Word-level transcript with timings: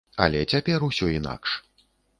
Але 0.27 0.39
цяпер 0.53 0.87
усё 0.89 1.13
інакш. 1.19 1.57